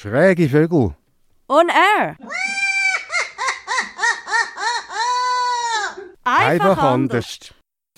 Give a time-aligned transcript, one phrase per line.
[0.00, 0.94] Schräge Vögel.
[1.48, 2.16] On air.
[6.22, 7.52] Einfach anders.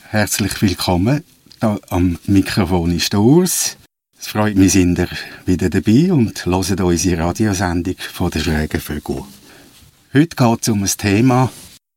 [0.09, 1.23] Herzlich willkommen.
[1.59, 3.77] Da am Mikrofon ist der Urs.
[4.19, 5.09] Es freut mich, sind ihr
[5.45, 9.25] wieder dabei und hört unsere Radiosendung von der Schrägen Vögel.
[10.15, 11.53] Heute geht es um ein Thema,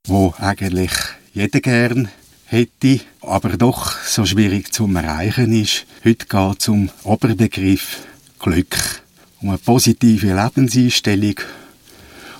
[0.05, 0.91] wo eigentlich
[1.31, 2.09] jeder gern
[2.47, 5.85] hätte, aber doch so schwierig zu erreichen ist.
[6.03, 7.99] Heute geht es um Oberbegriff
[8.37, 9.02] Glück
[9.43, 11.35] um eine positive Lebenseinstellung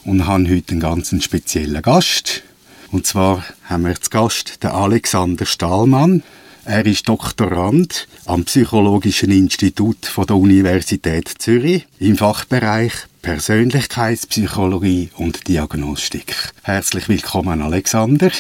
[0.06, 2.44] und haben heute einen ganz speziellen Gast.
[2.92, 6.24] Und zwar haben wir zu Gast den Alexander Stahlmann.
[6.66, 16.54] Er ist Doktorand am Psychologischen Institut der Universität Zürich im Fachbereich Persönlichkeitspsychologie und Diagnostik.
[16.64, 18.32] Herzlich willkommen, Alexander.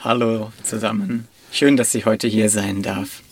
[0.00, 1.26] Hallo zusammen.
[1.50, 3.22] Schön, dass ich heute hier sein darf.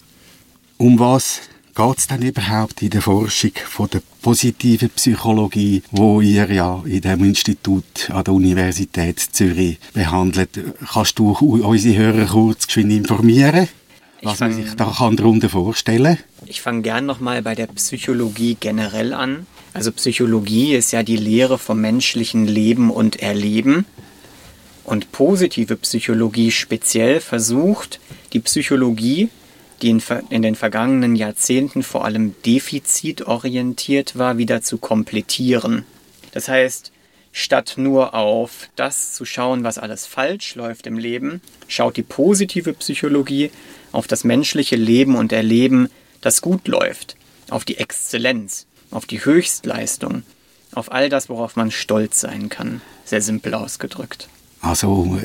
[0.79, 1.43] Um was
[1.77, 7.03] geht es denn überhaupt in der Forschung von der positiven Psychologie, wo ihr ja in
[7.03, 10.59] dem Institut an der Universität Zürich behandelt?
[10.91, 13.69] Kannst du unsere Hörer kurz informieren?
[14.23, 19.13] Was man sich da kann darunter vorstellen Ich fange gern nochmal bei der Psychologie generell
[19.13, 19.47] an.
[19.75, 23.85] Also Psychologie ist ja die Lehre vom menschlichen Leben und Erleben.
[24.85, 28.01] Und positive Psychologie speziell versucht,
[28.33, 29.29] die Psychologie
[29.83, 35.85] die in, in, den vergangenen Jahrzehnten vor allem defizitorientiert war, wieder zu komplettieren.
[36.33, 36.93] Das heißt,
[37.33, 42.73] statt nur auf das zu schauen, was alles falsch läuft im Leben, schaut die positive
[42.73, 43.51] Psychologie
[43.93, 45.89] auf das menschliche Leben und Erleben,
[46.21, 47.17] das gut läuft,
[47.51, 50.23] auf die Exzellenz, auf die Höchstleistung,
[50.73, 54.29] auf all das, worauf man stolz sein kann, sehr simpel ausgedrückt.
[54.61, 55.19] Also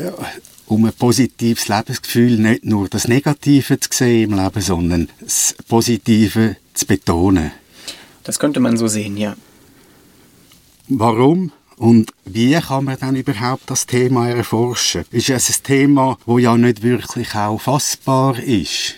[0.71, 6.55] um ein positives Lebensgefühl nicht nur das Negative zu sehen im Leben, sondern das Positive
[6.73, 7.51] zu betonen.
[8.23, 9.35] Das könnte man so sehen, ja.
[10.87, 15.03] Warum und wie kann man dann überhaupt das Thema erforschen?
[15.11, 18.95] Ist es ein Thema, wo ja nicht wirklich auch fassbar ist?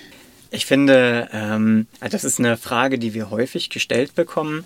[0.52, 4.64] Ich finde, ähm, das ist eine Frage, die wir häufig gestellt bekommen.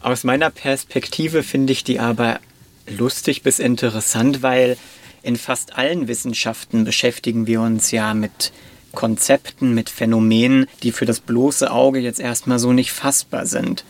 [0.00, 2.40] Aus meiner Perspektive finde ich die aber
[2.88, 4.76] lustig bis interessant, weil
[5.22, 8.52] in fast allen Wissenschaften beschäftigen wir uns ja mit
[8.92, 13.84] Konzepten, mit Phänomenen, die für das bloße Auge jetzt erstmal so nicht fassbar sind.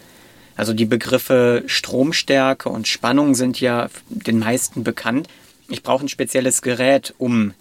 [0.54, 5.28] Also die Begriffe Stromstärke und Spannung sind ja den meisten bekannt.
[5.68, 7.54] Ich brauche ein spezielles Gerät, um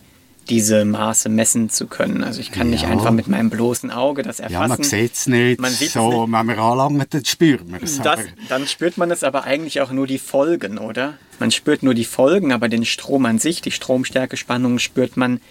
[0.50, 2.24] diese Maße messen zu können.
[2.24, 2.72] Also ich kann ja.
[2.72, 4.62] nicht einfach mit meinem bloßen Auge das erfassen.
[4.62, 5.62] Ja, man sieht es nicht.
[5.62, 6.22] Man sieht's so, nicht.
[6.24, 8.02] wenn man anlangt, dann spürt man es.
[8.02, 8.20] Das,
[8.50, 11.18] dann spürt man es aber eigentlich auch nur die Folgen, oder?
[11.40, 15.42] Man spürt nur die Folgen, aber den Strom an sich, die Stromstärke-Spannung spürt man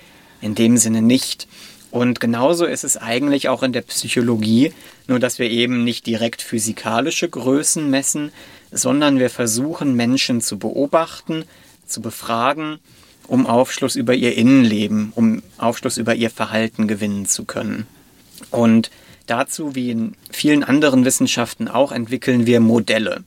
[0.40, 1.48] in dem Sinne nicht.
[1.90, 4.72] Und genauso ist es eigentlich auch in der Psychologie,
[5.08, 8.32] nur dass wir eben nicht direkt physikalische Größen messen,
[8.70, 11.44] sondern wir versuchen Menschen zu beobachten,
[11.86, 12.78] zu befragen
[13.30, 17.86] um Aufschluss über ihr Innenleben, um Aufschluss über ihr Verhalten gewinnen zu können.
[18.50, 18.91] Und
[19.26, 23.22] dazu, wie in vielen anderen Wissenschaften auch, entwickeln wir Modelle.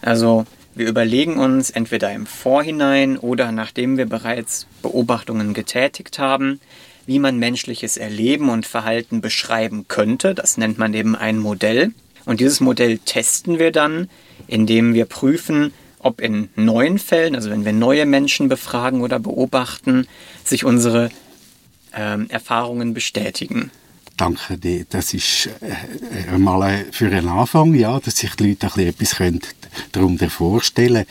[0.00, 6.58] Also wir überlegen uns entweder im Vorhinein oder nachdem wir bereits Beobachtungen getätigt haben,
[7.04, 10.34] wie man menschliches Erleben und Verhalten beschreiben könnte.
[10.34, 11.92] Das nennt man eben ein Modell.
[12.24, 14.08] Und dieses Modell testen wir dann,
[14.46, 20.06] indem wir prüfen, ob in neuen Fällen, also wenn wir neue Menschen befragen oder beobachten,
[20.44, 21.10] sich unsere
[21.94, 23.70] ähm, Erfahrungen bestätigen.
[24.16, 24.84] Danke dir.
[24.90, 29.50] Das ist äh, mal für einen Anfang, ja, dass sich die Leute ein bisschen etwas
[29.92, 31.06] darunter vorstellen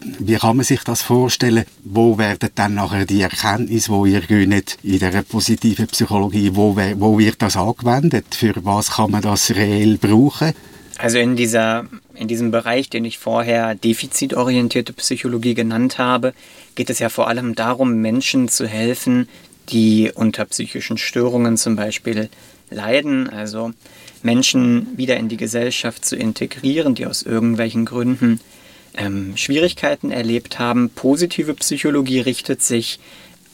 [0.00, 1.64] wie kann man sich das vorstellen?
[1.84, 7.18] Wo werden dann nachher die Erkenntnisse, wo ihr gönnt in der positiven Psychologie, wo, wo
[7.18, 8.26] wird das angewendet?
[8.34, 10.52] Für was kann man das reell brauchen?
[10.98, 16.34] Also in, dieser, in diesem Bereich, den ich vorher defizitorientierte Psychologie genannt habe,
[16.74, 19.28] geht es ja vor allem darum, Menschen zu helfen,
[19.68, 22.28] die unter psychischen Störungen zum Beispiel
[22.70, 23.72] leiden, also
[24.22, 28.40] Menschen wieder in die Gesellschaft zu integrieren, die aus irgendwelchen Gründen
[28.96, 30.90] ähm, Schwierigkeiten erlebt haben.
[30.90, 32.98] Positive Psychologie richtet sich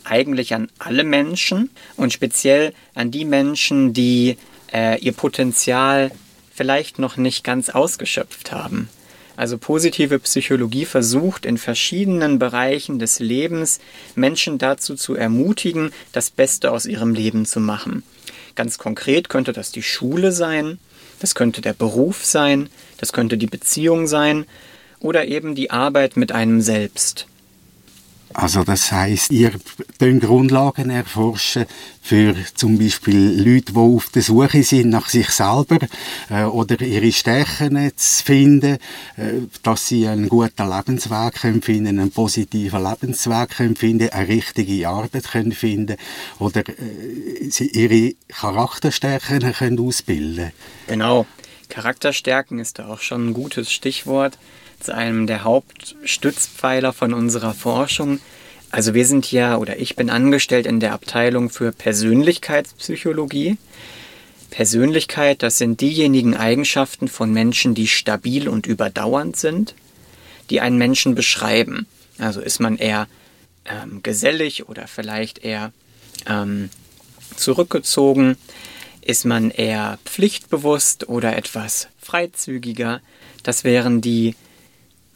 [0.04, 4.36] eigentlich an alle Menschen und speziell an die Menschen, die
[4.72, 6.10] äh, ihr Potenzial
[6.54, 8.88] vielleicht noch nicht ganz ausgeschöpft haben.
[9.36, 13.80] Also positive Psychologie versucht in verschiedenen Bereichen des Lebens
[14.14, 18.04] Menschen dazu zu ermutigen, das Beste aus ihrem Leben zu machen.
[18.54, 20.78] Ganz konkret könnte das die Schule sein,
[21.18, 22.68] das könnte der Beruf sein,
[22.98, 24.46] das könnte die Beziehung sein
[25.00, 27.26] oder eben die Arbeit mit einem selbst.
[28.34, 29.52] Also das heißt, ihr
[30.00, 31.66] könnt Grundlagen erforschen
[32.02, 35.78] für zum Beispiel Leute, die auf der Suche sind nach sich selber
[36.28, 38.78] äh, oder ihre Stärken zu finden,
[39.16, 44.88] äh, dass sie einen guten Lebensweg können finden, einen positiven Lebensweg können finden, eine richtige
[44.88, 45.96] Arbeit können finden
[46.40, 50.50] oder äh, sie ihre Charakterstärken können ausbilden.
[50.88, 51.24] Genau.
[51.68, 54.38] Charakterstärken ist da auch schon ein gutes Stichwort
[54.84, 58.20] zu einem der Hauptstützpfeiler von unserer Forschung.
[58.70, 63.56] Also wir sind ja, oder ich bin angestellt in der Abteilung für Persönlichkeitspsychologie.
[64.50, 69.74] Persönlichkeit, das sind diejenigen Eigenschaften von Menschen, die stabil und überdauernd sind,
[70.50, 71.86] die einen Menschen beschreiben.
[72.18, 73.08] Also ist man eher
[73.64, 75.72] ähm, gesellig oder vielleicht eher
[76.28, 76.68] ähm,
[77.36, 78.36] zurückgezogen,
[79.00, 83.00] ist man eher pflichtbewusst oder etwas freizügiger.
[83.42, 84.34] Das wären die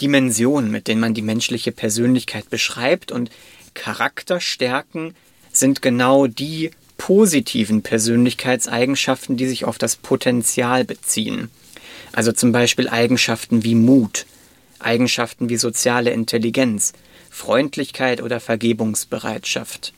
[0.00, 3.30] Dimensionen, mit denen man die menschliche Persönlichkeit beschreibt und
[3.74, 5.14] Charakterstärken
[5.52, 11.50] sind genau die positiven Persönlichkeitseigenschaften, die sich auf das Potenzial beziehen.
[12.12, 14.26] Also zum Beispiel Eigenschaften wie Mut,
[14.78, 16.92] Eigenschaften wie soziale Intelligenz,
[17.30, 19.92] Freundlichkeit oder Vergebungsbereitschaft.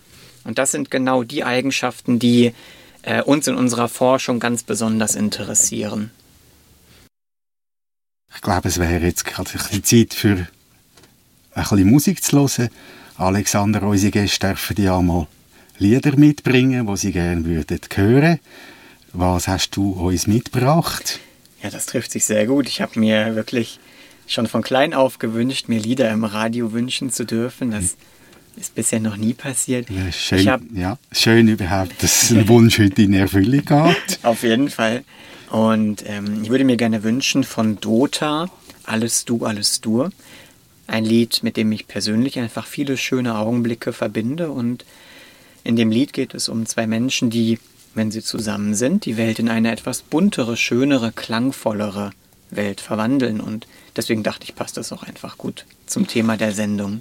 [0.45, 2.53] Und das sind genau die Eigenschaften, die
[3.03, 6.11] äh, uns in unserer Forschung ganz besonders interessieren.
[8.35, 10.47] Ich glaube, es wäre jetzt gerade ein Zeit für
[11.55, 12.71] ein bisschen Musik zu hören.
[13.17, 15.27] Alexander, unsere Gäste dürfen ja mal
[15.79, 18.39] Lieder mitbringen, die sie gerne würden hören.
[19.13, 21.21] Was hast du uns mitgebracht?
[21.63, 22.69] Ja, das trifft sich sehr gut.
[22.69, 23.81] Ich habe mir wirklich
[24.27, 27.73] schon von klein auf gewünscht, mir Lieder im Radio wünschen zu dürfen.
[27.73, 27.97] Das
[28.61, 29.89] ist bisher noch nie passiert.
[29.91, 34.19] Ja, schön, hab, ja, schön überhaupt, dass ein Wunsch heute in Erfüllung geht.
[34.23, 35.03] Auf jeden Fall.
[35.51, 38.49] Und ähm, ich würde mir gerne wünschen von Dota
[38.85, 40.11] Alles du, alles du.
[40.87, 44.51] Ein Lied, mit dem ich persönlich einfach viele schöne Augenblicke verbinde.
[44.51, 44.85] Und
[45.65, 47.59] in dem Lied geht es um zwei Menschen, die,
[47.95, 52.13] wenn sie zusammen sind, die Welt in eine etwas buntere, schönere, klangvollere
[52.51, 53.41] Welt verwandeln.
[53.41, 53.67] Und
[53.97, 57.01] deswegen dachte ich, passt das auch einfach gut zum Thema der Sendung.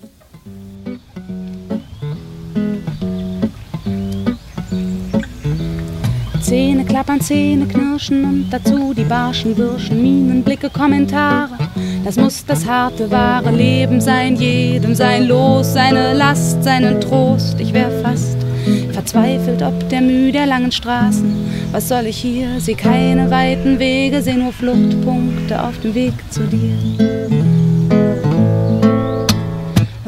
[6.49, 11.51] Zähne klappern, Zähne knirschen und dazu die barschen Burschen, Minen, Blicke, Kommentare.
[12.03, 17.59] Das muss das harte, wahre Leben sein, jedem sein Los, seine Last, seinen Trost.
[17.59, 18.39] Ich wär fast
[18.91, 21.35] verzweifelt ob der Mühe der langen Straßen.
[21.71, 22.59] Was soll ich hier?
[22.59, 27.58] Seh keine weiten Wege, seh nur Fluchtpunkte auf dem Weg zu dir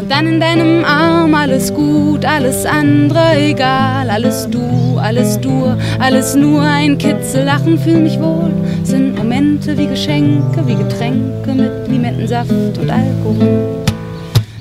[0.10, 6.62] dann in deinem Arm alles gut, alles andere egal, alles du, alles du, alles nur
[6.62, 8.52] ein Kitzel, lachen, fühl mich wohl,
[8.84, 13.82] sind Momente wie Geschenke, wie Getränke mit Limettensaft und Alkohol.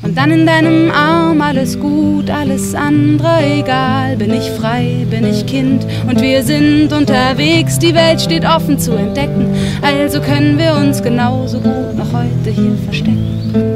[0.02, 4.16] Und dann in deinem Arm alles gut, alles andere egal.
[4.16, 7.78] Bin ich frei, bin ich Kind und wir sind unterwegs.
[7.78, 12.76] Die Welt steht offen zu entdecken, also können wir uns genauso gut noch heute hier
[12.86, 13.69] verstecken.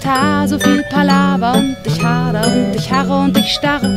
[0.00, 3.88] Patata, so viel Palaver und ich hader und ich harre und ich starre.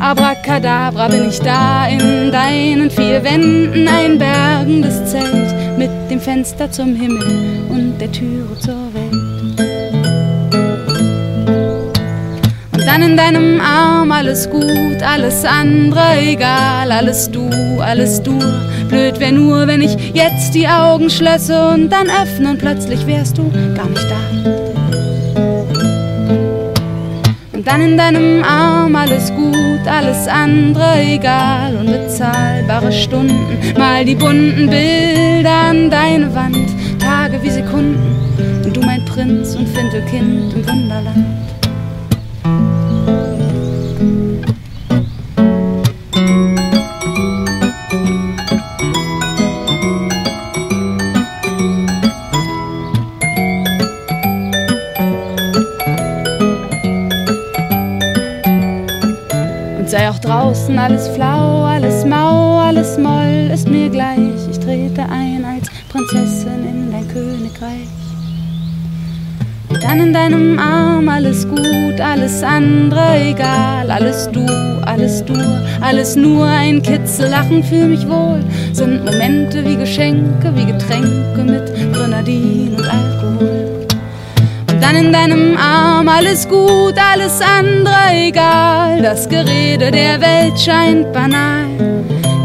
[0.00, 6.94] Abracadabra bin ich da in deinen vier Wänden, ein bergendes Zelt mit dem Fenster zum
[6.94, 9.12] Himmel und der Türe zur Welt.
[12.72, 17.48] Und dann in deinem Arm alles gut, alles andere egal, alles du,
[17.80, 18.38] alles du.
[18.88, 23.36] Blöd wär nur, wenn ich jetzt die Augen schlösse und dann öffne und plötzlich wärst
[23.36, 24.57] du gar nicht da.
[27.68, 35.68] Dann in deinem Arm alles gut, alles andere egal, unbezahlbare Stunden, mal die bunten Bilder
[35.68, 38.16] an deine Wand, Tage wie Sekunden
[38.64, 41.26] und du mein Prinz und Findelkind im Wunderland.
[60.20, 60.78] Draußen.
[60.78, 64.48] Alles flau, alles mau, alles moll, ist mir gleich.
[64.50, 67.88] Ich trete ein als Prinzessin in dein Königreich.
[69.82, 74.44] Dann in deinem Arm alles gut, alles andere egal, alles du,
[74.86, 75.34] alles du,
[75.80, 78.40] alles nur ein Kitzel, lachen für mich wohl,
[78.72, 83.57] sind Momente wie Geschenke, wie Getränke mit Grenadin und Alkohol
[84.80, 89.02] dann in deinem Arm alles gut, alles andere egal.
[89.02, 91.66] Das Gerede der Welt scheint banal.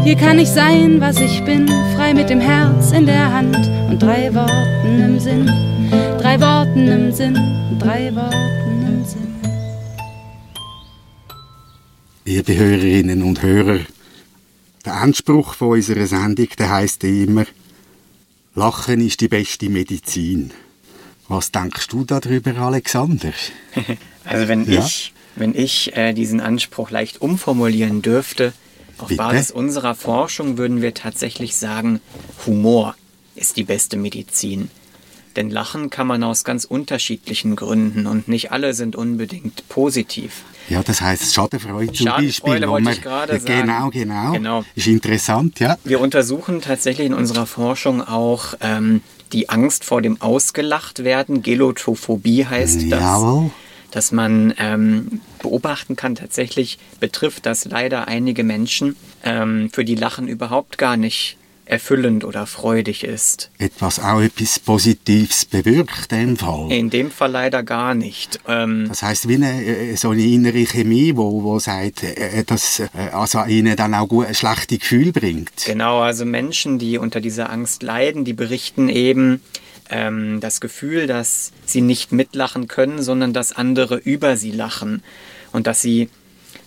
[0.04, 3.56] Hier kann ich sein, was ich bin, frei mit dem Herz in der Hand
[3.88, 5.46] und drei Worten im Sinn,
[6.20, 7.34] drei Worten im Sinn,
[7.78, 9.34] drei Worten im Sinn.
[12.26, 13.80] Liebe Hörerinnen und Hörer,
[14.84, 17.46] der Anspruch von unserer Sendung, der heisst immer,
[18.54, 20.52] Lachen ist die beste Medizin.
[21.28, 23.32] Was denkst du darüber, Alexander?
[24.26, 24.80] Also wenn ja?
[24.80, 28.54] ich, wenn ich äh, diesen Anspruch leicht umformulieren dürfte,
[28.96, 29.18] auf Bitte?
[29.18, 32.00] Basis unserer Forschung würden wir tatsächlich sagen,
[32.46, 32.94] Humor
[33.34, 34.70] ist die beste Medizin.
[35.36, 40.42] Denn Lachen kann man aus ganz unterschiedlichen Gründen und nicht alle sind unbedingt positiv.
[40.68, 42.66] Ja, das heißt Schadenfreude zum Beispiel.
[42.66, 43.66] Wollte ich gerade sagen.
[43.66, 44.64] Genau, genau, genau.
[44.74, 45.76] Ist interessant, ja.
[45.84, 49.02] Wir untersuchen tatsächlich in unserer Forschung auch ähm,
[49.32, 51.42] die Angst vor dem Ausgelachtwerden.
[51.42, 53.00] Gelotophobie heißt das.
[53.00, 53.50] Jawohl.
[53.90, 60.26] Dass man ähm, beobachten kann, tatsächlich betrifft das leider einige Menschen, ähm, für die Lachen
[60.26, 63.50] überhaupt gar nicht erfüllend oder freudig ist.
[63.58, 66.70] Etwas auch etwas Positives bewirkt in dem Fall.
[66.70, 68.40] In dem Fall leider gar nicht.
[68.46, 72.44] Ähm, das heißt wie eine, äh, so eine innere Chemie, wo, wo sagt, äh, äh,
[72.44, 75.64] dass also ihnen dann auch gut, schlechte Gefühl bringt.
[75.64, 79.40] Genau, also Menschen, die unter dieser Angst leiden, die berichten eben
[79.90, 85.02] ähm, das Gefühl, dass sie nicht mitlachen können, sondern dass andere über sie lachen
[85.52, 86.10] und dass sie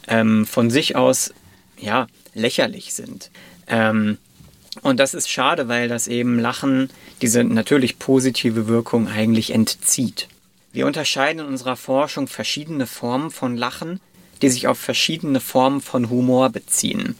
[0.07, 1.33] ähm, von sich aus
[1.79, 3.29] ja lächerlich sind.
[3.67, 4.17] Ähm,
[4.81, 6.89] und das ist schade, weil das eben Lachen
[7.21, 10.27] diese natürlich positive Wirkung eigentlich entzieht.
[10.71, 13.99] Wir unterscheiden in unserer Forschung verschiedene Formen von Lachen,
[14.41, 17.15] die sich auf verschiedene Formen von Humor beziehen.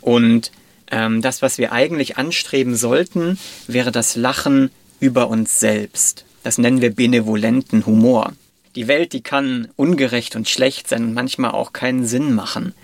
[0.00, 0.50] Und
[0.90, 6.24] ähm, das, was wir eigentlich anstreben sollten, wäre das Lachen über uns selbst.
[6.42, 8.32] Das nennen wir benevolenten Humor.
[8.74, 12.74] Die Welt, die kann ungerecht und schlecht sein und manchmal auch keinen Sinn machen.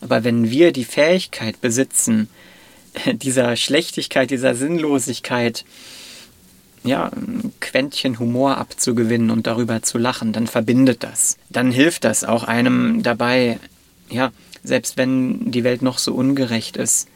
[0.00, 2.28] Aber wenn wir die Fähigkeit besitzen,
[3.12, 5.64] dieser Schlechtigkeit, dieser Sinnlosigkeit,
[6.84, 11.36] ja, ein Quäntchen Humor abzugewinnen und darüber zu lachen, dann verbindet das.
[11.50, 13.58] Dann hilft das auch einem dabei,
[14.08, 17.08] ja, selbst wenn die Welt noch so ungerecht ist,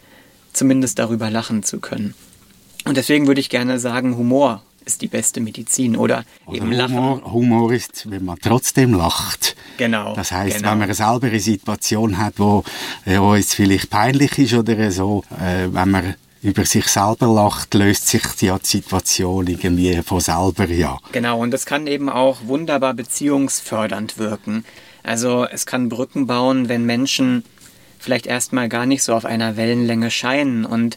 [0.52, 2.14] zumindest darüber lachen zu können.
[2.84, 6.96] Und deswegen würde ich gerne sagen, Humor ist die beste Medizin oder, oder eben Lachen.
[6.96, 9.56] Humor, Humor ist, wenn man trotzdem lacht.
[9.76, 10.14] Genau.
[10.14, 10.72] Das heißt, genau.
[10.72, 12.64] wenn man selber eine Situation hat, wo,
[13.04, 17.74] äh, wo es vielleicht peinlich ist oder so, äh, wenn man über sich selber lacht,
[17.74, 20.98] löst sich die Situation irgendwie von selber, ja.
[21.12, 24.64] Genau, und das kann eben auch wunderbar beziehungsfördernd wirken.
[25.02, 27.44] Also es kann Brücken bauen, wenn Menschen
[27.98, 30.96] vielleicht erstmal gar nicht so auf einer Wellenlänge scheinen und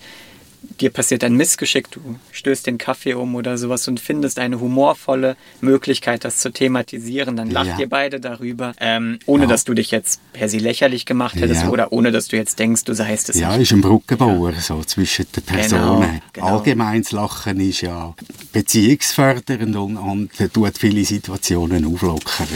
[0.79, 1.99] dir passiert ein Missgeschick, du
[2.31, 7.49] stößt den Kaffee um oder sowas und findest eine humorvolle Möglichkeit, das zu thematisieren, dann
[7.49, 7.79] lacht ja.
[7.79, 9.49] ihr beide darüber, ähm, ohne ja.
[9.49, 11.69] dass du dich jetzt per se lächerlich gemacht hättest ja.
[11.69, 13.39] oder ohne dass du jetzt denkst, du seist es.
[13.39, 13.71] Ja, nicht.
[13.71, 16.01] ist ein Brückenbauer so zwischen den genau, Personen.
[16.01, 16.47] Genau, genau.
[16.57, 18.15] Allgemeines Lachen ist ja
[18.51, 22.47] beziehungsfördernd und, und tut viele Situationen auflockern.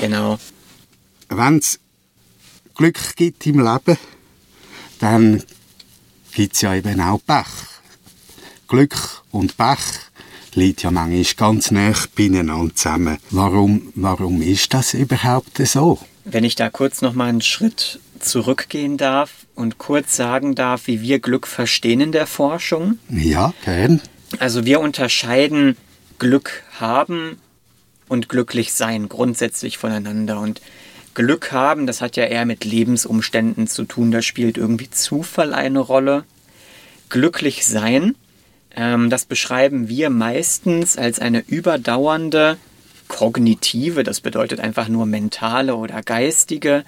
[0.00, 0.38] Genau.
[1.28, 1.78] Wenn es
[2.74, 3.98] Glück gibt im Leben,
[5.00, 5.42] dann
[6.38, 7.46] gibt es ja eben auch Pech.
[8.68, 8.94] Glück
[9.32, 9.80] und Pech
[10.54, 13.18] liegt ja manchmal ganz nah beieinander zusammen.
[13.30, 15.98] Warum, warum ist das überhaupt so?
[16.24, 21.02] Wenn ich da kurz noch mal einen Schritt zurückgehen darf und kurz sagen darf, wie
[21.02, 23.00] wir Glück verstehen in der Forschung.
[23.08, 24.00] Ja, gern.
[24.38, 25.76] Also wir unterscheiden
[26.20, 27.40] Glück haben
[28.06, 30.38] und glücklich sein grundsätzlich voneinander.
[30.38, 30.60] Und
[31.18, 35.80] Glück haben, das hat ja eher mit Lebensumständen zu tun, da spielt irgendwie Zufall eine
[35.80, 36.22] Rolle.
[37.08, 38.14] Glücklich sein,
[38.76, 42.56] ähm, das beschreiben wir meistens als eine überdauernde
[43.08, 46.84] kognitive, das bedeutet einfach nur mentale oder geistige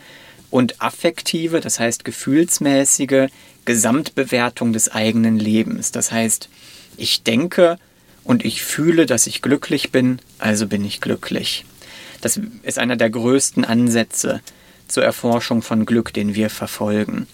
[0.49, 3.31] und affektive, das heißt gefühlsmäßige
[3.65, 5.91] Gesamtbewertung des eigenen Lebens.
[5.91, 6.49] Das heißt,
[6.97, 7.81] ich denke
[8.23, 11.65] und ich fühle, dass ich glücklich bin, also bin ich glücklich.
[12.21, 14.41] Das ist einer der größten Ansätze
[14.89, 17.27] zur Erforschung von Glück, den wir verfolgen.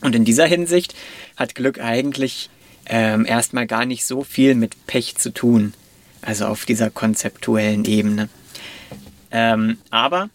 [0.00, 0.94] Und in dieser Hinsicht
[1.36, 2.50] hat Glück eigentlich
[2.86, 5.74] ähm, erstmal gar nicht so viel mit Pech zu tun,
[6.22, 8.28] also auf dieser konzeptuellen Ebene.
[9.30, 10.28] Ähm, aber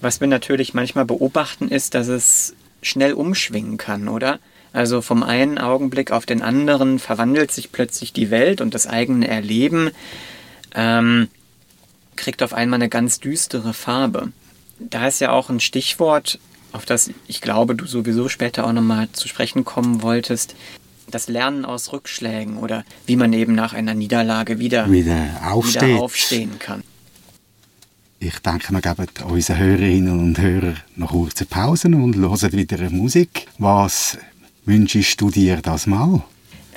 [0.00, 4.38] was wir natürlich manchmal beobachten, ist, dass es schnell umschwingen kann, oder?
[4.72, 9.26] Also vom einen Augenblick auf den anderen verwandelt sich plötzlich die Welt und das eigene
[9.26, 9.90] Erleben.
[10.74, 11.28] Ähm,
[12.18, 14.32] kriegt auf einmal eine ganz düstere Farbe.
[14.78, 16.38] Da ist ja auch ein Stichwort,
[16.72, 20.54] auf das ich glaube, du sowieso später auch nochmal zu sprechen kommen wolltest.
[21.10, 26.58] Das Lernen aus Rückschlägen oder wie man eben nach einer Niederlage wieder, wieder, wieder aufstehen
[26.58, 26.82] kann.
[28.20, 33.46] Ich denke, wir geben unseren Hörerinnen und Hörern noch kurze Pausen und hören wieder Musik.
[33.58, 34.18] Was
[34.66, 36.22] wünschst du dir das mal?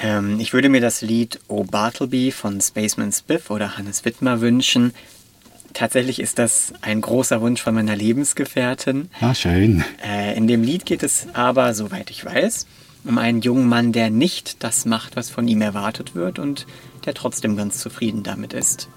[0.01, 4.93] Ähm, ich würde mir das Lied O Bartleby von Spaceman Spiff oder Hannes Wittmer wünschen.
[5.73, 9.09] Tatsächlich ist das ein großer Wunsch von meiner Lebensgefährtin.
[9.19, 9.83] Ah, schön.
[10.05, 12.67] Äh, in dem Lied geht es aber, soweit ich weiß,
[13.03, 16.67] um einen jungen Mann, der nicht das macht, was von ihm erwartet wird und
[17.05, 18.89] der trotzdem ganz zufrieden damit ist.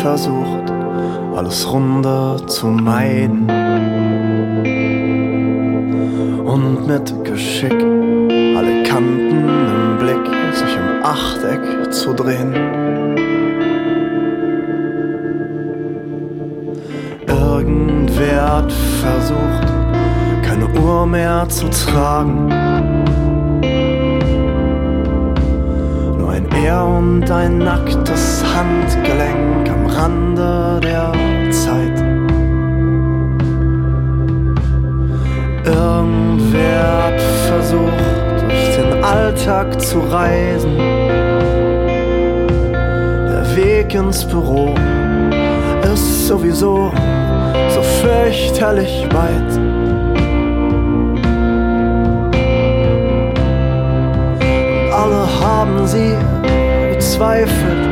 [0.00, 0.72] Versucht,
[1.36, 3.50] alles runter zu meiden
[6.44, 12.54] und mit Geschick alle Kanten im Blick sich im Achteck zu drehen.
[17.26, 19.68] Irgendwer hat versucht,
[20.42, 22.69] keine Uhr mehr zu tragen.
[26.60, 31.12] Nur ein Er und ein nacktes Handgelenk am Rande der
[31.50, 31.98] Zeit.
[35.64, 40.76] Irgendwer hat versucht, durch den Alltag zu reisen.
[42.72, 44.74] Der Weg ins Büro
[45.92, 46.92] ist sowieso
[47.70, 49.79] so fürchterlich weit.
[57.20, 57.89] Gezweifelt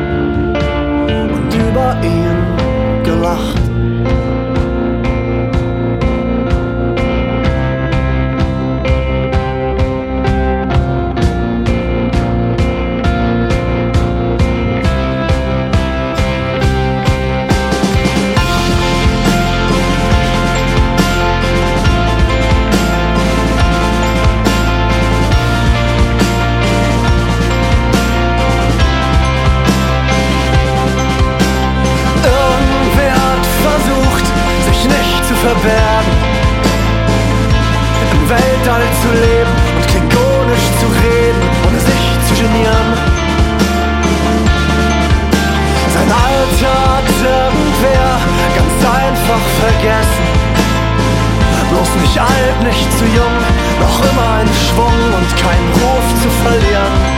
[51.79, 53.38] Bloß nicht alt, nicht zu jung,
[53.79, 57.17] noch immer ein Schwung und keinen Ruf zu verlieren.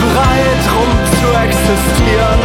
[0.00, 2.40] Bereit, rum zu existieren.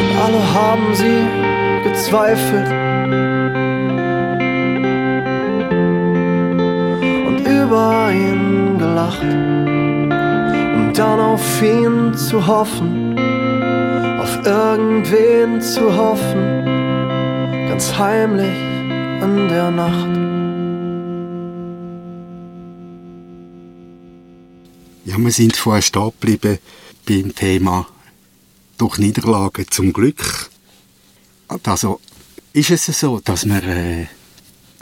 [0.00, 1.18] Und alle haben sie
[1.84, 2.68] gezweifelt.
[7.62, 13.18] Über ihn gelacht, um dann auf ihn zu hoffen,
[14.20, 16.64] auf irgendwen zu hoffen,
[17.68, 18.75] ganz heimlich
[19.22, 20.16] in der Nacht.
[25.04, 26.58] Ja, wir sind vorher stehen geblieben
[27.06, 27.86] beim Thema
[28.78, 30.50] durch Niederlagen zum Glück.
[31.64, 32.00] Also
[32.52, 34.06] ist es so, dass man äh,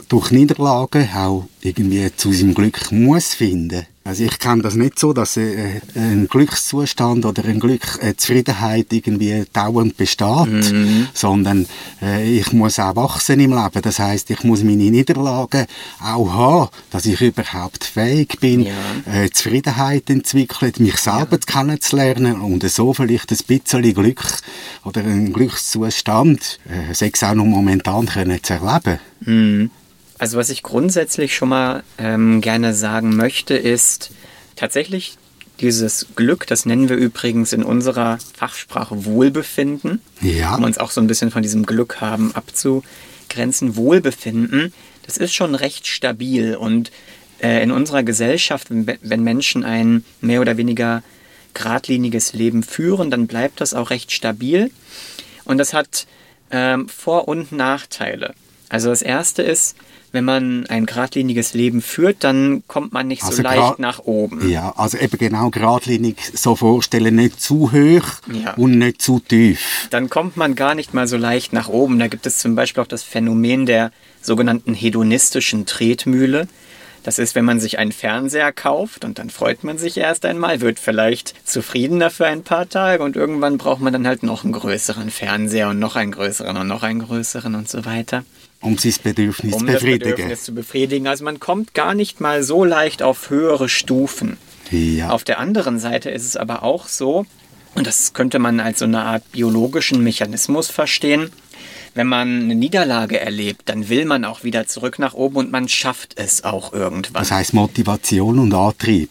[0.09, 3.85] durch Niederlagen auch irgendwie zu seinem Glück muss finden.
[4.07, 8.93] Also ich kenne das nicht so, dass äh, ein Glückszustand oder ein Glück, eine Zufriedenheit
[8.93, 11.07] irgendwie dauernd besteht, mhm.
[11.11, 11.65] sondern
[12.03, 13.81] äh, ich muss auch wachsen im Leben.
[13.81, 15.65] Das heißt, ich muss meine Niederlagen
[15.99, 18.73] auch haben, dass ich überhaupt fähig bin, ja.
[19.11, 21.53] äh, Zufriedenheit entwickeln, mich selber ja.
[21.53, 24.23] kennenzulernen und so vielleicht ein bisschen Glück
[24.83, 28.99] oder einen Glückszustand, äh, sei es auch noch momentan können zu erleben.
[29.21, 29.71] Mhm.
[30.17, 34.11] Also was ich grundsätzlich schon mal ähm, gerne sagen möchte, ist
[34.55, 35.17] tatsächlich
[35.59, 40.55] dieses Glück, das nennen wir übrigens in unserer Fachsprache Wohlbefinden, ja.
[40.55, 43.75] um uns auch so ein bisschen von diesem Glück haben abzugrenzen.
[43.75, 44.73] Wohlbefinden,
[45.05, 46.91] das ist schon recht stabil und
[47.41, 51.03] äh, in unserer Gesellschaft, wenn, Menschen ein mehr oder weniger
[51.53, 54.71] geradliniges Leben führen, dann bleibt das auch recht stabil
[55.45, 56.05] und das hat
[56.51, 58.33] ähm, Vor- und Nachteile.
[58.67, 59.75] Also das erste ist,
[60.15, 64.49] wenn man ein geradliniges Leben führt, dann kommt man nicht Also so leicht nach oben.
[64.49, 68.55] Ja, also eben genau geradlinig so vorstellen, nicht zu hoch Ja.
[68.55, 69.87] und nicht zu tief.
[69.91, 71.99] Dann kommt man gar nicht mal so leicht nach oben.
[71.99, 73.91] Da gibt es zum Beispiel auch das Phänomen der
[74.23, 76.47] sogenannten hedonistischen Tretmühle.
[77.03, 80.59] Das ist, wenn man sich einen Fernseher kauft und dann freut man sich erst einmal,
[80.61, 84.53] wird vielleicht zufriedener für ein paar Tage und irgendwann braucht man dann halt noch einen
[84.53, 88.23] größeren Fernseher und noch einen größeren und noch einen größeren und so weiter.
[88.61, 90.11] Um sein Bedürfnis um zu das befriedigen.
[90.11, 91.07] Bedürfnis zu befriedigen.
[91.07, 94.37] Also man kommt gar nicht mal so leicht auf höhere Stufen.
[94.71, 95.09] Ja.
[95.09, 97.25] Auf der anderen Seite ist es aber auch so,
[97.75, 101.29] und das könnte man als so eine Art biologischen Mechanismus verstehen,
[101.93, 105.69] wenn man eine Niederlage erlebt, dann will man auch wieder zurück nach oben und man
[105.69, 107.21] schafft es auch irgendwann.
[107.21, 109.09] Das heißt Motivation und Antrieb.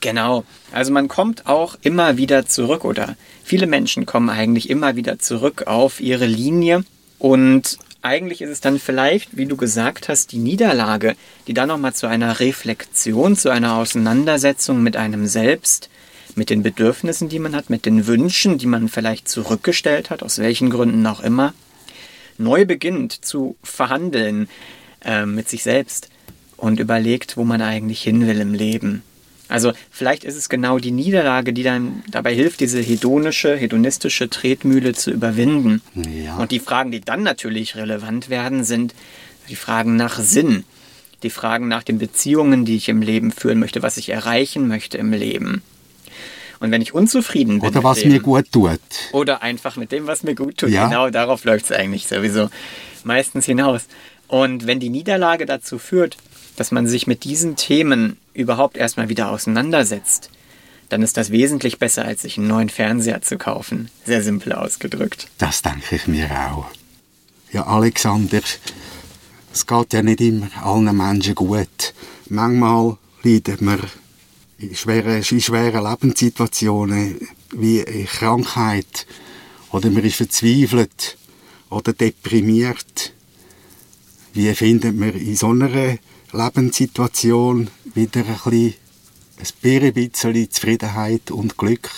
[0.00, 0.44] Genau.
[0.70, 5.66] Also man kommt auch immer wieder zurück oder viele Menschen kommen eigentlich immer wieder zurück
[5.66, 6.84] auf ihre Linie
[7.18, 11.94] und eigentlich ist es dann vielleicht, wie du gesagt hast, die Niederlage, die dann nochmal
[11.94, 15.90] zu einer Reflexion, zu einer Auseinandersetzung mit einem selbst,
[16.34, 20.38] mit den Bedürfnissen, die man hat, mit den Wünschen, die man vielleicht zurückgestellt hat, aus
[20.38, 21.52] welchen Gründen auch immer,
[22.38, 24.48] neu beginnt zu verhandeln
[25.04, 26.08] äh, mit sich selbst
[26.56, 29.02] und überlegt, wo man eigentlich hin will im Leben.
[29.48, 34.92] Also vielleicht ist es genau die Niederlage, die dann dabei hilft, diese hedonische, hedonistische Tretmühle
[34.92, 35.80] zu überwinden.
[35.94, 36.36] Ja.
[36.36, 38.94] Und die Fragen, die dann natürlich relevant werden, sind
[39.48, 40.64] die Fragen nach Sinn,
[41.22, 44.98] die Fragen nach den Beziehungen, die ich im Leben führen möchte, was ich erreichen möchte
[44.98, 45.62] im Leben.
[46.60, 48.80] Und wenn ich unzufrieden bin Oder was dem, mir gut tut.
[49.12, 50.70] oder einfach mit dem, was mir gut tut.
[50.70, 50.88] Ja.
[50.88, 52.50] Genau darauf läuft es eigentlich sowieso
[53.04, 53.82] meistens hinaus.
[54.26, 56.16] Und wenn die Niederlage dazu führt,
[56.56, 60.30] dass man sich mit diesen Themen überhaupt erstmal wieder auseinandersetzt,
[60.88, 63.90] dann ist das wesentlich besser, als sich einen neuen Fernseher zu kaufen.
[64.06, 65.28] Sehr simpel ausgedrückt.
[65.38, 66.66] Das denke ich mir auch.
[67.52, 68.40] Ja, Alexander,
[69.52, 71.94] es geht ja nicht immer allen Menschen gut.
[72.28, 73.80] Manchmal leidet man
[74.58, 79.06] in schweren, in schweren Lebenssituationen wie in Krankheit
[79.70, 81.16] oder man ist verzweifelt
[81.70, 83.12] oder deprimiert.
[84.32, 85.98] Wie findet man in so einer
[86.32, 88.74] Lebenssituation wieder ein bisschen,
[89.84, 91.90] ein bisschen Zufriedenheit und Glück?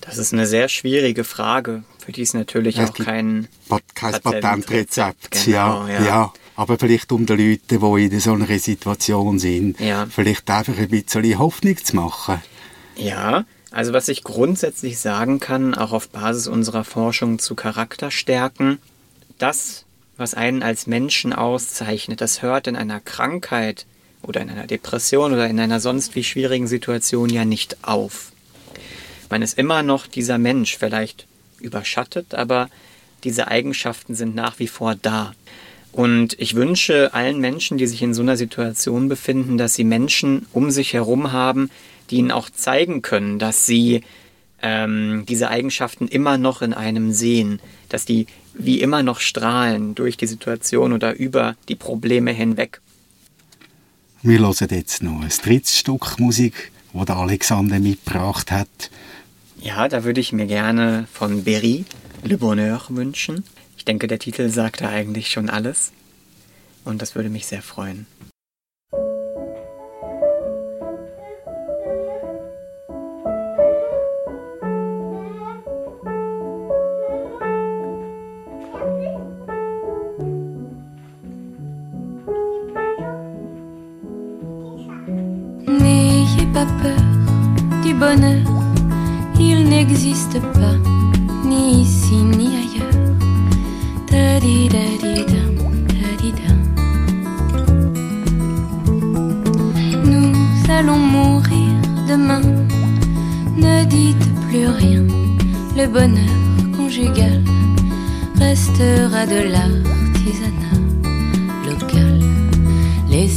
[0.00, 3.48] Das ist eine sehr schwierige Frage, für die es natürlich Es auch gibt kein
[3.94, 4.40] kein Patentrezept.
[4.42, 5.30] Patentrezept.
[5.30, 6.04] Genau, ja, ja.
[6.04, 6.32] ja.
[6.56, 10.06] Aber vielleicht um den Leuten, die in so einer Situation sind, Ja.
[10.10, 12.42] vielleicht einfach ein bisschen Hoffnung zu machen.
[12.96, 18.78] Ja, also was ich grundsätzlich sagen kann, auch auf Basis unserer Forschung zu Charakterstärken,
[19.38, 19.84] das,
[20.20, 23.86] was einen als Menschen auszeichnet, das hört in einer Krankheit
[24.22, 28.32] oder in einer Depression oder in einer sonst wie schwierigen Situation ja nicht auf.
[29.30, 31.26] Man ist immer noch dieser Mensch, vielleicht
[31.60, 32.68] überschattet, aber
[33.24, 35.34] diese Eigenschaften sind nach wie vor da.
[35.92, 40.46] Und ich wünsche allen Menschen, die sich in so einer Situation befinden, dass sie Menschen
[40.52, 41.70] um sich herum haben,
[42.10, 44.02] die ihnen auch zeigen können, dass sie
[44.62, 50.16] ähm, diese Eigenschaften immer noch in einem sehen, dass die wie immer noch strahlen durch
[50.16, 52.80] die Situation oder über die Probleme hinweg.
[54.22, 58.90] Wir hören jetzt noch ein drittes Stück Musik, das der Alexander mitgebracht hat.
[59.62, 61.84] Ja, da würde ich mir gerne von Berry
[62.22, 63.44] Le Bonheur wünschen.
[63.76, 65.92] Ich denke, der Titel sagt da eigentlich schon alles.
[66.84, 68.06] Und das würde mich sehr freuen.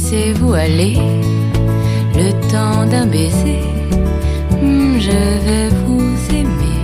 [0.04, 0.98] Laissez-vous aller
[2.14, 3.62] le temps d'un baiser,
[4.60, 6.78] hmm, je vais vous aimer.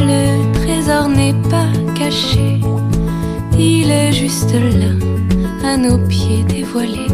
[0.00, 2.60] Le trésor n'est pas caché,
[3.58, 4.92] il est juste là,
[5.66, 7.08] à nos pieds dévoilés.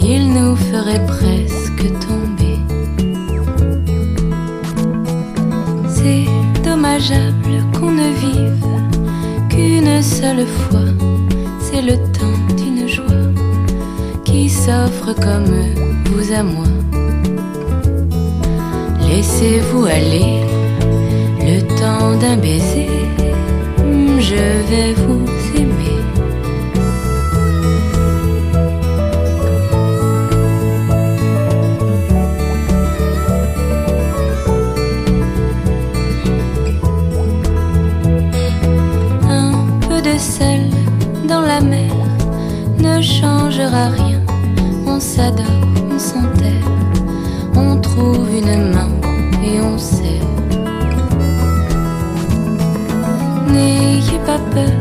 [0.00, 1.47] Il nous ferait presque
[1.86, 2.58] tomber.
[5.88, 6.26] C'est
[6.62, 8.64] dommageable qu'on ne vive
[9.48, 10.90] qu'une seule fois,
[11.60, 13.04] c'est le temps d'une joie
[14.24, 15.54] qui s'offre comme
[16.06, 16.66] vous à moi.
[19.08, 20.42] Laissez-vous aller
[21.40, 22.88] le temps d'un baiser,
[24.18, 25.37] je vais vous
[44.98, 45.46] On s'adore,
[45.92, 46.66] on s'enterre,
[47.54, 48.90] on trouve une main
[49.44, 50.18] et on sait.
[53.46, 54.77] N'ayez pas peur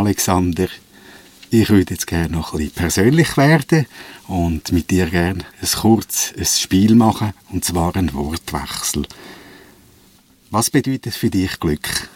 [0.00, 0.68] Alexander,
[1.50, 3.84] ich würde jetzt gerne noch ein bisschen persönlich werden
[4.28, 9.06] und mit dir gerne ein kurzes Spiel machen, und zwar ein Wortwechsel.
[10.50, 12.08] Was bedeutet für dich Glück?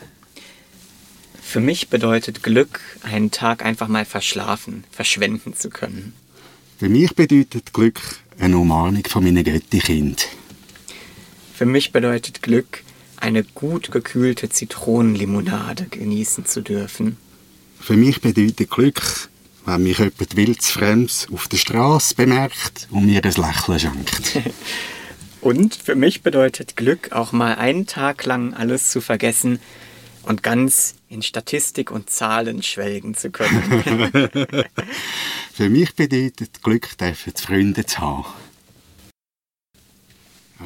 [1.43, 6.15] Für mich bedeutet Glück, einen Tag einfach mal verschlafen, verschwenden zu können.
[6.79, 8.01] Für mich bedeutet Glück
[8.39, 10.27] eine Umarmung von meinen Götti-Kind.
[11.55, 12.83] Für mich bedeutet Glück,
[13.19, 17.19] eine gut gekühlte Zitronenlimonade genießen zu dürfen.
[17.85, 19.29] Für mich bedeutet Glück,
[19.67, 24.41] wenn mich jemand wildfremds auf der Straße bemerkt und mir ein Lächeln schenkt.
[25.43, 29.61] Und für mich bedeutet Glück, auch mal einen Tag lang alles zu vergessen
[30.23, 33.83] und ganz in Statistik und Zahlen schwelgen zu können.
[35.53, 38.25] Für mich bedeutet Glück, dürfen Freunde zu haben.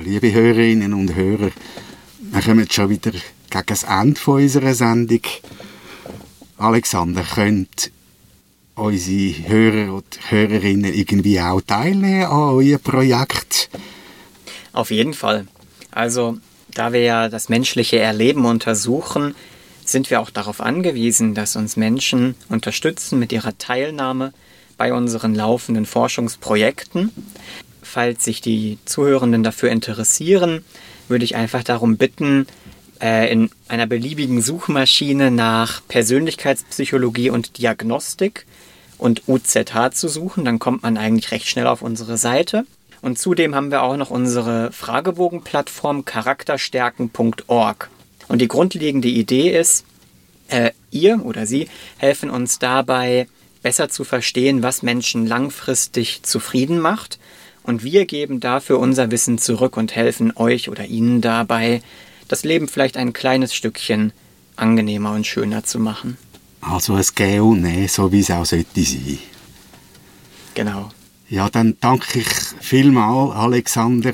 [0.05, 1.51] Liebe Hörerinnen und Hörer,
[2.21, 5.23] wir kommen jetzt schon wieder gegen das Ende unserer Sendung.
[6.59, 7.93] Alexander, könnt
[8.75, 13.71] unsere Hörer und Hörerinnen irgendwie auch teilnehmen an eurem Projekt?
[14.73, 15.47] Auf jeden Fall.
[15.93, 16.39] Also,
[16.75, 19.35] da wir ja das menschliche Erleben untersuchen,
[19.85, 24.33] sind wir auch darauf angewiesen, dass uns Menschen unterstützen mit ihrer Teilnahme
[24.77, 27.11] bei unseren laufenden Forschungsprojekten.
[27.83, 30.65] Falls sich die Zuhörenden dafür interessieren,
[31.09, 32.47] würde ich einfach darum bitten,
[33.01, 38.47] äh, in einer beliebigen Suchmaschine nach Persönlichkeitspsychologie und Diagnostik
[38.99, 40.45] und UZH zu suchen.
[40.45, 42.65] Dann kommt man eigentlich recht schnell auf unsere Seite.
[43.01, 47.91] Und zudem haben wir auch noch unsere Fragebogenplattform charakterstärken.org.
[48.27, 49.85] Und die grundlegende Idee ist,
[50.49, 53.29] äh, ihr oder sie helfen uns dabei,
[53.63, 57.19] besser zu verstehen, was Menschen langfristig zufrieden macht.
[57.63, 61.83] Und wir geben dafür unser Wissen zurück und helfen euch oder ihnen dabei,
[62.29, 64.13] das Leben vielleicht ein kleines Stückchen
[64.57, 66.19] angenehmer und schöner zu machen.
[66.61, 69.19] Also ein Gehen und Nehmen, so wie es auch sollte sein.
[70.55, 70.91] Genau.
[71.29, 72.29] Ja, dann danke ich
[72.61, 74.13] vielmal, Alexander.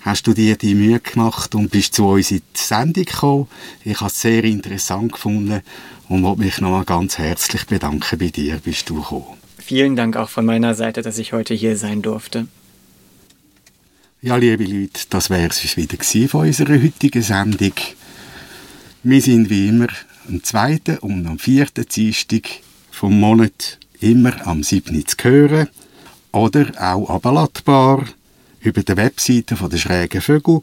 [0.00, 3.48] Hast du dir die Mühe gemacht und bist zu uns in die Sendung gekommen.
[3.84, 5.62] Ich habe es sehr interessant gefunden
[6.08, 9.38] und wollte mich nochmal ganz herzlich bedanken bei dir, bist du gekommen.
[9.58, 12.48] Vielen Dank auch von meiner Seite, dass ich heute hier sein durfte.
[14.24, 17.74] Ja, liebe Leute, das wäre es wieder gewesen von unserer heutigen Sendung.
[19.02, 19.88] Wir sind wie immer
[20.26, 22.48] am zweiten und am vierten Dienstag
[22.90, 25.06] vom Monat immer am 7.
[25.06, 25.68] zu hören
[26.32, 28.06] oder auch abladbar
[28.60, 30.62] über der Webseite von der Schrägen Vögel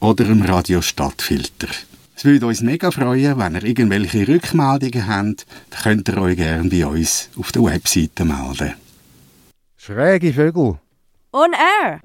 [0.00, 1.68] oder im Radio Stadtfilter.
[2.14, 6.68] Es würde uns mega freuen, wenn ihr irgendwelche Rückmeldungen habt, dann könnt ihr euch gerne
[6.68, 8.74] bei uns auf der Webseite melden.
[9.78, 10.78] Schräge Vögel.
[11.32, 12.02] On air.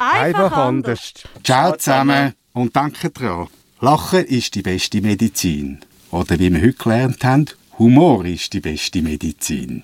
[0.00, 1.12] Einfach anders.
[1.44, 3.48] Ciao zusammen und danke dran.
[3.80, 5.80] Lachen ist die beste Medizin.
[6.10, 7.44] Oder wie wir heute gelernt haben,
[7.78, 9.82] Humor ist die beste Medizin.